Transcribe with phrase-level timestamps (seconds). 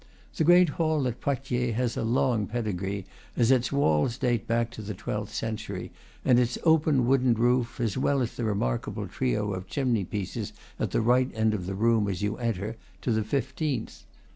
[0.37, 3.05] The great hall at Poitiers has a long pedigree,
[3.37, 5.91] as its walls date back to the twelfth century,
[6.25, 10.89] and its open wooden roof, as well as the remarkable trio of chimney pieces at
[10.89, 14.03] the right end of the room as you enter, to the fifteenth.